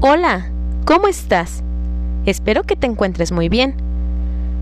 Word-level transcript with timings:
Hola, 0.00 0.46
¿cómo 0.84 1.08
estás? 1.08 1.64
Espero 2.24 2.62
que 2.62 2.76
te 2.76 2.86
encuentres 2.86 3.32
muy 3.32 3.48
bien. 3.48 3.74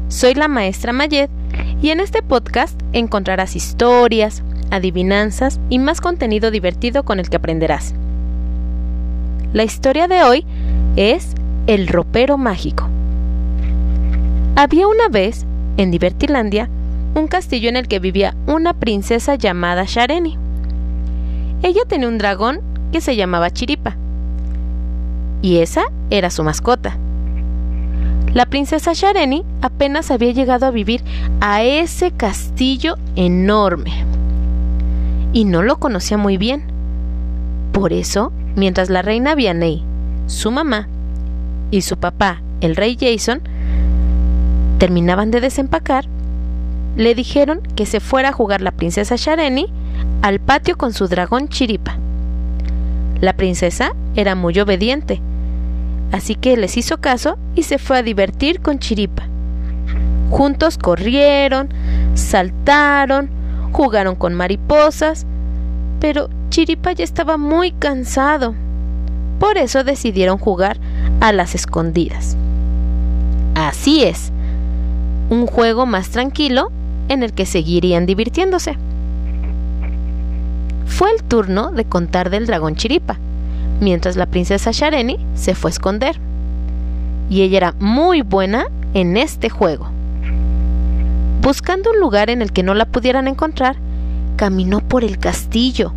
Soy 0.08 0.32
la 0.32 0.48
maestra 0.48 0.94
Mayed 0.94 1.28
y 1.82 1.90
en 1.90 2.00
este 2.00 2.22
podcast 2.22 2.80
encontrarás 2.94 3.54
historias, 3.54 4.42
adivinanzas 4.70 5.60
y 5.68 5.78
más 5.78 6.00
contenido 6.00 6.50
divertido 6.50 7.04
con 7.04 7.20
el 7.20 7.28
que 7.28 7.36
aprenderás. 7.36 7.92
La 9.52 9.62
historia 9.62 10.08
de 10.08 10.22
hoy 10.22 10.46
es 10.96 11.34
El 11.66 11.86
ropero 11.88 12.38
mágico. 12.38 12.88
Había 14.56 14.88
una 14.88 15.10
vez, 15.10 15.44
en 15.76 15.90
Divertilandia, 15.90 16.70
un 17.14 17.28
castillo 17.28 17.68
en 17.68 17.76
el 17.76 17.88
que 17.88 17.98
vivía 17.98 18.34
una 18.46 18.72
princesa 18.72 19.34
llamada 19.34 19.84
Shareni. 19.86 20.38
Ella 21.62 21.82
tenía 21.86 22.08
un 22.08 22.16
dragón 22.16 22.62
que 22.90 23.02
se 23.02 23.16
llamaba 23.16 23.50
Chiripa 23.50 23.98
y 25.46 25.58
esa 25.58 25.84
era 26.10 26.30
su 26.30 26.42
mascota. 26.42 26.98
La 28.34 28.46
princesa 28.46 28.94
Shareni 28.94 29.44
apenas 29.62 30.10
había 30.10 30.32
llegado 30.32 30.66
a 30.66 30.72
vivir 30.72 31.04
a 31.40 31.62
ese 31.62 32.10
castillo 32.10 32.96
enorme 33.14 33.92
y 35.32 35.44
no 35.44 35.62
lo 35.62 35.76
conocía 35.78 36.18
muy 36.18 36.36
bien. 36.36 36.64
Por 37.70 37.92
eso, 37.92 38.32
mientras 38.56 38.90
la 38.90 39.02
reina 39.02 39.36
Vianey, 39.36 39.84
su 40.26 40.50
mamá 40.50 40.88
y 41.70 41.82
su 41.82 41.96
papá, 41.96 42.42
el 42.60 42.74
rey 42.74 42.98
Jason, 43.00 43.40
terminaban 44.78 45.30
de 45.30 45.40
desempacar, 45.40 46.06
le 46.96 47.14
dijeron 47.14 47.60
que 47.76 47.86
se 47.86 48.00
fuera 48.00 48.30
a 48.30 48.32
jugar 48.32 48.62
la 48.62 48.72
princesa 48.72 49.14
Shareni 49.16 49.68
al 50.22 50.40
patio 50.40 50.76
con 50.76 50.92
su 50.92 51.06
dragón 51.06 51.46
Chiripa. 51.46 51.98
La 53.20 53.34
princesa 53.34 53.94
era 54.16 54.34
muy 54.34 54.58
obediente, 54.58 55.20
así 56.12 56.34
que 56.34 56.56
les 56.56 56.76
hizo 56.76 56.98
caso 56.98 57.36
y 57.54 57.62
se 57.64 57.78
fue 57.78 57.98
a 57.98 58.02
divertir 58.02 58.60
con 58.60 58.78
Chiripa. 58.78 59.28
Juntos 60.30 60.78
corrieron, 60.78 61.68
saltaron, 62.14 63.30
jugaron 63.72 64.16
con 64.16 64.34
mariposas, 64.34 65.26
pero 66.00 66.28
Chiripa 66.50 66.92
ya 66.92 67.04
estaba 67.04 67.36
muy 67.36 67.72
cansado. 67.72 68.54
Por 69.38 69.58
eso 69.58 69.84
decidieron 69.84 70.38
jugar 70.38 70.78
a 71.20 71.32
las 71.32 71.54
escondidas. 71.54 72.36
Así 73.54 74.04
es, 74.04 74.32
un 75.30 75.46
juego 75.46 75.86
más 75.86 76.10
tranquilo 76.10 76.70
en 77.08 77.22
el 77.22 77.32
que 77.32 77.46
seguirían 77.46 78.06
divirtiéndose 78.06 78.76
fue 80.86 81.10
el 81.10 81.22
turno 81.24 81.72
de 81.72 81.84
contar 81.84 82.30
del 82.30 82.46
dragón 82.46 82.74
Chiripa, 82.76 83.18
mientras 83.80 84.16
la 84.16 84.26
princesa 84.26 84.70
Shareni 84.72 85.18
se 85.34 85.54
fue 85.54 85.70
a 85.70 85.72
esconder. 85.72 86.18
Y 87.28 87.42
ella 87.42 87.56
era 87.56 87.74
muy 87.78 88.22
buena 88.22 88.66
en 88.94 89.16
este 89.16 89.50
juego. 89.50 89.88
Buscando 91.42 91.90
un 91.90 92.00
lugar 92.00 92.30
en 92.30 92.42
el 92.42 92.52
que 92.52 92.62
no 92.62 92.74
la 92.74 92.86
pudieran 92.86 93.28
encontrar, 93.28 93.76
caminó 94.36 94.80
por 94.80 95.04
el 95.04 95.18
castillo 95.18 95.92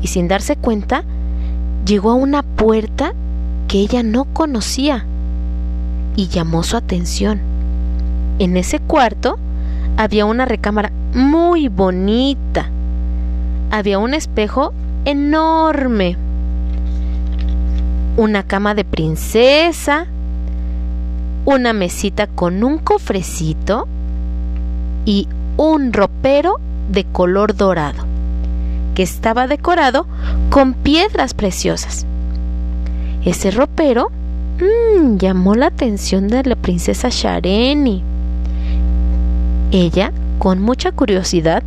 y 0.00 0.08
sin 0.08 0.28
darse 0.28 0.56
cuenta, 0.56 1.04
llegó 1.86 2.10
a 2.10 2.14
una 2.14 2.42
puerta 2.42 3.12
que 3.68 3.78
ella 3.78 4.02
no 4.02 4.24
conocía 4.24 5.04
y 6.16 6.28
llamó 6.28 6.62
su 6.62 6.76
atención. 6.76 7.40
En 8.38 8.56
ese 8.56 8.80
cuarto 8.80 9.38
había 9.96 10.24
una 10.24 10.44
recámara 10.44 10.92
muy 11.14 11.68
bonita 11.68 12.70
había 13.72 13.98
un 13.98 14.12
espejo 14.12 14.74
enorme, 15.06 16.18
una 18.16 18.42
cama 18.42 18.74
de 18.74 18.84
princesa, 18.84 20.06
una 21.44 21.72
mesita 21.72 22.26
con 22.26 22.62
un 22.62 22.78
cofrecito 22.78 23.88
y 25.04 25.28
un 25.56 25.92
ropero 25.92 26.60
de 26.90 27.04
color 27.04 27.56
dorado, 27.56 28.04
que 28.94 29.02
estaba 29.02 29.46
decorado 29.46 30.06
con 30.50 30.74
piedras 30.74 31.34
preciosas. 31.34 32.06
Ese 33.24 33.50
ropero 33.50 34.10
mmm, 34.60 35.16
llamó 35.16 35.54
la 35.54 35.66
atención 35.66 36.28
de 36.28 36.42
la 36.44 36.56
princesa 36.56 37.08
Shareni. 37.10 38.02
Ella, 39.70 40.12
con 40.38 40.60
mucha 40.60 40.92
curiosidad, 40.92 41.62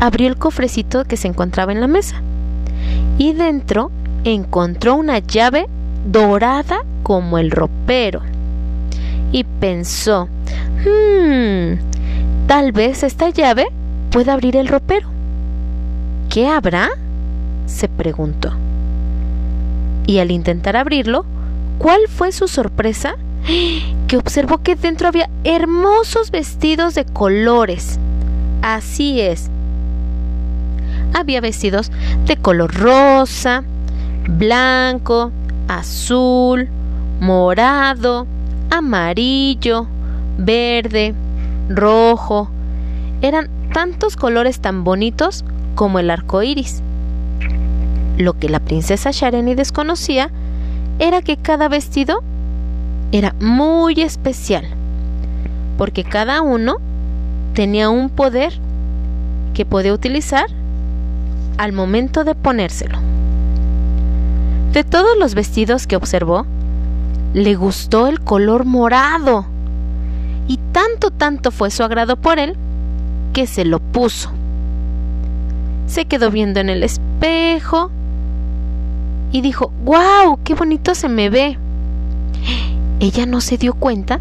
abrió 0.00 0.28
el 0.28 0.36
cofrecito 0.36 1.04
que 1.04 1.16
se 1.16 1.28
encontraba 1.28 1.72
en 1.72 1.80
la 1.80 1.86
mesa 1.86 2.20
y 3.16 3.32
dentro 3.32 3.90
encontró 4.24 4.94
una 4.96 5.18
llave 5.20 5.66
dorada 6.10 6.84
como 7.02 7.38
el 7.38 7.50
ropero. 7.50 8.22
Y 9.30 9.44
pensó, 9.44 10.28
hmm, 10.84 12.46
tal 12.46 12.72
vez 12.72 13.02
esta 13.02 13.28
llave 13.30 13.66
pueda 14.10 14.32
abrir 14.32 14.56
el 14.56 14.68
ropero. 14.68 15.08
¿Qué 16.30 16.48
habrá? 16.48 16.90
se 17.66 17.88
preguntó. 17.88 18.52
Y 20.06 20.20
al 20.20 20.30
intentar 20.30 20.76
abrirlo, 20.76 21.26
¿cuál 21.78 22.00
fue 22.08 22.32
su 22.32 22.48
sorpresa? 22.48 23.16
Que 24.06 24.16
observó 24.16 24.58
que 24.62 24.74
dentro 24.74 25.08
había 25.08 25.28
hermosos 25.44 26.30
vestidos 26.30 26.94
de 26.94 27.04
colores. 27.04 27.98
Así 28.62 29.20
es, 29.20 29.50
había 31.14 31.40
vestidos 31.40 31.90
de 32.26 32.36
color 32.36 32.74
rosa, 32.74 33.64
blanco, 34.28 35.32
azul, 35.68 36.68
morado, 37.20 38.26
amarillo, 38.70 39.86
verde, 40.38 41.14
rojo. 41.68 42.50
Eran 43.22 43.48
tantos 43.72 44.16
colores 44.16 44.60
tan 44.60 44.84
bonitos 44.84 45.44
como 45.74 45.98
el 45.98 46.10
arco 46.10 46.42
iris. 46.42 46.82
Lo 48.16 48.32
que 48.38 48.48
la 48.48 48.60
princesa 48.60 49.10
Shareni 49.12 49.54
desconocía 49.54 50.30
era 50.98 51.22
que 51.22 51.36
cada 51.36 51.68
vestido 51.68 52.22
era 53.12 53.34
muy 53.40 54.00
especial, 54.00 54.64
porque 55.76 56.02
cada 56.02 56.42
uno 56.42 56.76
tenía 57.54 57.88
un 57.88 58.10
poder 58.10 58.52
que 59.54 59.64
podía 59.64 59.92
utilizar 59.92 60.46
al 61.58 61.72
momento 61.72 62.24
de 62.24 62.34
ponérselo. 62.34 62.98
De 64.72 64.84
todos 64.84 65.16
los 65.18 65.34
vestidos 65.34 65.86
que 65.86 65.96
observó, 65.96 66.44
le 67.32 67.54
gustó 67.54 68.06
el 68.06 68.20
color 68.20 68.64
morado 68.64 69.46
y 70.46 70.58
tanto 70.72 71.10
tanto 71.10 71.50
fue 71.50 71.70
su 71.70 71.82
agrado 71.82 72.16
por 72.16 72.38
él 72.38 72.56
que 73.32 73.46
se 73.46 73.64
lo 73.64 73.80
puso. 73.80 74.30
Se 75.86 76.04
quedó 76.04 76.30
viendo 76.30 76.60
en 76.60 76.68
el 76.68 76.82
espejo 76.82 77.90
y 79.32 79.40
dijo, 79.40 79.72
¡Guau! 79.84 80.38
¡Qué 80.44 80.54
bonito 80.54 80.94
se 80.94 81.08
me 81.08 81.30
ve! 81.30 81.58
Ella 83.00 83.26
no 83.26 83.40
se 83.40 83.58
dio 83.58 83.74
cuenta 83.74 84.20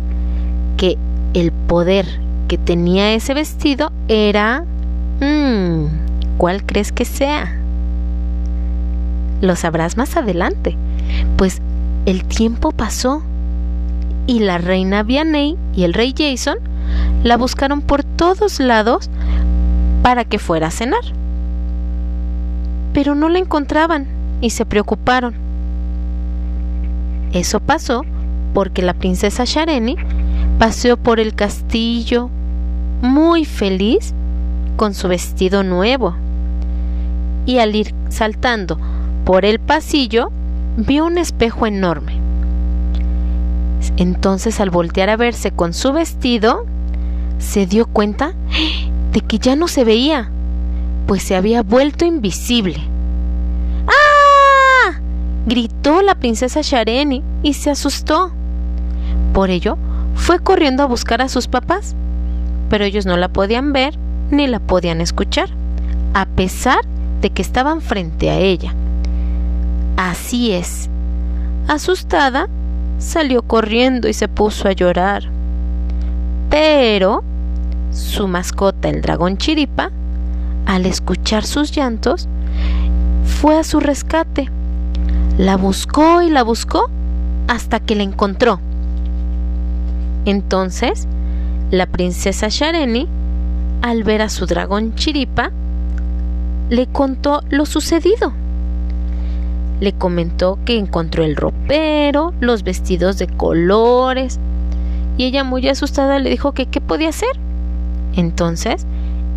que 0.77 0.97
el 1.33 1.51
poder 1.51 2.05
que 2.47 2.57
tenía 2.57 3.13
ese 3.13 3.33
vestido 3.33 3.91
era... 4.07 4.63
Mmm, 5.19 5.87
¿Cuál 6.37 6.63
crees 6.63 6.91
que 6.91 7.05
sea? 7.05 7.56
Lo 9.41 9.55
sabrás 9.55 9.97
más 9.97 10.17
adelante, 10.17 10.75
pues 11.37 11.61
el 12.05 12.23
tiempo 12.23 12.71
pasó 12.71 13.21
y 14.25 14.39
la 14.39 14.57
reina 14.57 15.03
Vianey 15.03 15.57
y 15.75 15.83
el 15.83 15.93
rey 15.93 16.13
Jason 16.17 16.57
la 17.23 17.37
buscaron 17.37 17.81
por 17.81 18.03
todos 18.03 18.59
lados 18.59 19.09
para 20.01 20.25
que 20.25 20.39
fuera 20.39 20.67
a 20.67 20.71
cenar. 20.71 21.03
Pero 22.93 23.15
no 23.15 23.29
la 23.29 23.39
encontraban 23.39 24.07
y 24.41 24.51
se 24.51 24.65
preocuparon. 24.65 25.35
Eso 27.31 27.59
pasó 27.59 28.03
porque 28.53 28.81
la 28.81 28.93
princesa 28.93 29.43
Shareni 29.45 29.95
paseó 30.57 30.97
por 30.97 31.19
el 31.19 31.35
castillo 31.35 32.29
muy 33.01 33.45
feliz 33.45 34.13
con 34.77 34.93
su 34.93 35.07
vestido 35.07 35.63
nuevo 35.63 36.15
y 37.45 37.59
al 37.59 37.75
ir 37.75 37.93
saltando 38.09 38.79
por 39.27 39.43
el 39.43 39.59
pasillo 39.59 40.31
vio 40.77 41.05
un 41.05 41.17
espejo 41.17 41.67
enorme. 41.67 42.13
Entonces 43.97 44.61
al 44.61 44.69
voltear 44.69 45.09
a 45.09 45.17
verse 45.17 45.51
con 45.51 45.73
su 45.73 45.91
vestido, 45.91 46.65
se 47.37 47.65
dio 47.65 47.87
cuenta 47.87 48.35
de 49.11 49.19
que 49.19 49.37
ya 49.37 49.57
no 49.57 49.67
se 49.67 49.83
veía, 49.83 50.31
pues 51.07 51.23
se 51.23 51.35
había 51.35 51.61
vuelto 51.61 52.05
invisible. 52.05 52.77
¡Ah! 53.87 54.97
gritó 55.45 56.01
la 56.01 56.15
princesa 56.15 56.61
Shareni 56.61 57.21
y 57.43 57.53
se 57.55 57.69
asustó. 57.69 58.31
Por 59.33 59.49
ello, 59.49 59.77
fue 60.15 60.39
corriendo 60.39 60.83
a 60.83 60.87
buscar 60.87 61.21
a 61.21 61.27
sus 61.27 61.49
papás, 61.49 61.95
pero 62.69 62.85
ellos 62.85 63.05
no 63.05 63.17
la 63.17 63.27
podían 63.27 63.73
ver 63.73 63.93
ni 64.31 64.47
la 64.47 64.61
podían 64.61 65.01
escuchar, 65.01 65.49
a 66.13 66.25
pesar 66.27 66.79
de 67.19 67.29
que 67.29 67.41
estaban 67.41 67.81
frente 67.81 68.29
a 68.29 68.39
ella. 68.39 68.73
Así 69.97 70.51
es. 70.51 70.89
Asustada, 71.67 72.47
salió 72.99 73.41
corriendo 73.41 74.07
y 74.07 74.13
se 74.13 74.27
puso 74.27 74.67
a 74.67 74.71
llorar. 74.71 75.23
Pero 76.49 77.23
su 77.91 78.27
mascota, 78.27 78.89
el 78.89 79.01
dragón 79.01 79.37
Chiripa, 79.37 79.91
al 80.67 80.85
escuchar 80.85 81.45
sus 81.45 81.71
llantos, 81.71 82.27
fue 83.25 83.57
a 83.57 83.63
su 83.63 83.79
rescate. 83.79 84.49
La 85.37 85.57
buscó 85.57 86.21
y 86.21 86.29
la 86.29 86.43
buscó 86.43 86.89
hasta 87.47 87.79
que 87.79 87.95
la 87.95 88.03
encontró. 88.03 88.59
Entonces, 90.25 91.07
la 91.71 91.87
princesa 91.87 92.47
Shareni, 92.49 93.07
al 93.81 94.03
ver 94.03 94.21
a 94.21 94.29
su 94.29 94.45
dragón 94.45 94.93
Chiripa, 94.95 95.51
le 96.69 96.85
contó 96.87 97.41
lo 97.49 97.65
sucedido. 97.65 98.33
Le 99.79 99.93
comentó 99.93 100.57
que 100.65 100.77
encontró 100.77 101.23
el 101.23 101.35
ropero, 101.35 102.33
los 102.39 102.63
vestidos 102.63 103.17
de 103.17 103.27
colores, 103.27 104.39
y 105.17 105.25
ella 105.25 105.43
muy 105.43 105.67
asustada 105.67 106.19
le 106.19 106.29
dijo 106.29 106.53
que 106.53 106.67
qué 106.67 106.81
podía 106.81 107.09
hacer. 107.09 107.29
Entonces, 108.15 108.85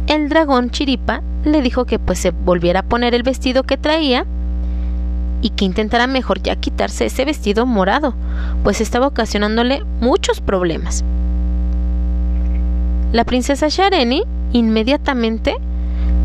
el 0.07 0.29
dragón 0.29 0.71
Chiripa 0.71 1.23
le 1.45 1.63
dijo 1.63 1.85
que 1.85 1.99
pues 1.99 2.19
se 2.19 2.31
volviera 2.31 2.81
a 2.81 2.85
poner 2.85 3.15
el 3.15 3.23
vestido 3.23 3.63
que 3.63 3.77
traía 3.77 4.27
y 5.43 5.51
que 5.51 5.65
intentara 5.65 6.07
mejor 6.07 6.43
ya 6.43 6.57
quitarse 6.57 7.07
ese 7.07 7.25
vestido 7.25 7.67
morado, 7.67 8.15
pues 8.63 8.81
estaba 8.81 9.07
ocasionándole 9.07 9.83
muchos 10.01 10.41
problemas. 10.41 11.05
La 13.13 13.25
princesa 13.25 13.69
Shareni 13.69 14.25
inmediatamente 14.53 15.57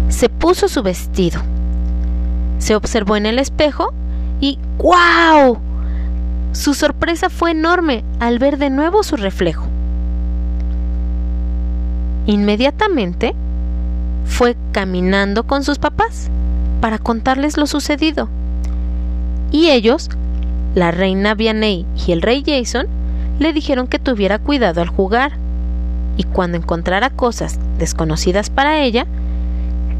se 0.09 0.29
puso 0.29 0.67
su 0.67 0.83
vestido. 0.83 1.41
Se 2.59 2.75
observó 2.75 3.15
en 3.15 3.25
el 3.25 3.39
espejo 3.39 3.93
¡guau! 4.77 5.57
Su 6.51 6.73
sorpresa 6.73 7.29
fue 7.29 7.51
enorme 7.51 8.03
al 8.19 8.39
ver 8.39 8.57
de 8.57 8.69
nuevo 8.69 9.03
su 9.03 9.17
reflejo. 9.17 9.67
Inmediatamente 12.27 13.35
fue 14.25 14.55
caminando 14.71 15.45
con 15.45 15.63
sus 15.63 15.79
papás 15.79 16.29
para 16.81 16.97
contarles 16.97 17.57
lo 17.57 17.67
sucedido. 17.67 18.29
Y 19.51 19.69
ellos, 19.69 20.09
la 20.73 20.91
reina 20.91 21.35
Vianney 21.35 21.85
y 22.07 22.11
el 22.11 22.21
rey 22.21 22.43
Jason, 22.45 22.87
le 23.39 23.53
dijeron 23.53 23.87
que 23.87 23.99
tuviera 23.99 24.39
cuidado 24.39 24.81
al 24.81 24.89
jugar 24.89 25.33
y 26.17 26.23
cuando 26.23 26.57
encontrara 26.57 27.09
cosas 27.09 27.59
desconocidas 27.77 28.49
para 28.49 28.79
ella, 28.79 29.05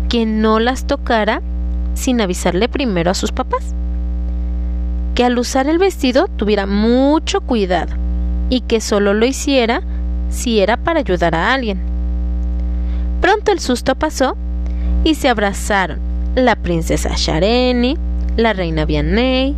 que 0.10 0.26
no 0.26 0.60
las 0.60 0.86
tocara 0.86 1.42
sin 1.94 2.22
avisarle 2.22 2.70
primero 2.70 3.12
a 3.12 3.16
sus 3.16 3.32
papás. 3.32 3.76
Que 5.16 5.24
al 5.24 5.40
usar 5.40 5.68
el 5.68 5.80
vestido 5.80 6.28
tuviera 6.28 6.66
mucho 6.66 7.42
cuidado 7.42 7.96
y 8.50 8.62
que 8.62 8.82
solo 8.82 9.14
lo 9.14 9.26
hiciera 9.26 9.82
si 10.30 10.60
era 10.60 10.78
para 10.78 11.00
ayudar 11.00 11.34
a 11.34 11.54
alguien. 11.54 11.80
Pronto 13.22 13.52
el 13.52 13.60
susto 13.60 13.96
pasó 13.96 14.36
y 15.04 15.16
se 15.16 15.30
abrazaron 15.30 16.00
la 16.36 16.56
princesa 16.56 17.14
Shareni, 17.16 17.98
la 18.36 18.54
reina 18.54 18.86
Vianney, 18.86 19.56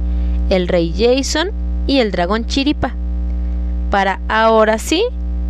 el 0.49 0.67
rey 0.67 0.93
Jason 0.95 1.49
y 1.87 1.99
el 1.99 2.11
dragón 2.11 2.45
Chiripa, 2.45 2.93
para 3.89 4.19
ahora 4.29 4.77
sí 4.77 5.03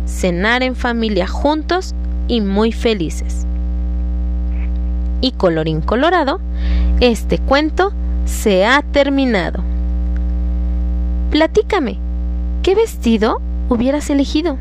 cenar 0.06 0.62
en 0.62 0.74
familia 0.74 1.26
juntos 1.26 1.94
y 2.28 2.40
muy 2.40 2.72
felices. 2.72 3.46
Y 5.20 5.32
colorín 5.32 5.80
colorado, 5.80 6.40
este 7.00 7.38
cuento 7.38 7.92
se 8.24 8.64
ha 8.64 8.82
terminado. 8.82 9.62
Platícame, 11.30 11.98
¿qué 12.62 12.74
vestido 12.74 13.40
hubieras 13.68 14.08
elegido? 14.08 14.56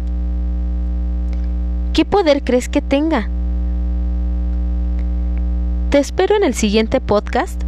¿Qué 1.93 2.03
poder 2.03 2.43
crees 2.43 2.67
que 2.67 2.81
tenga? 2.81 3.29
Te 5.89 5.99
espero 5.99 6.35
en 6.35 6.43
el 6.43 6.53
siguiente 6.53 6.99
podcast 6.99 7.61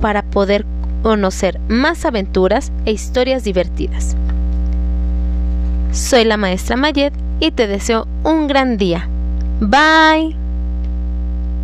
para 0.00 0.22
poder 0.22 0.64
conocer 1.02 1.60
más 1.68 2.06
aventuras 2.06 2.72
e 2.86 2.92
historias 2.92 3.44
divertidas. 3.44 4.16
Soy 5.92 6.24
la 6.24 6.38
maestra 6.38 6.76
Mayet 6.76 7.12
y 7.38 7.50
te 7.50 7.66
deseo 7.66 8.08
un 8.24 8.46
gran 8.46 8.78
día. 8.78 9.08
Bye. 9.60 10.43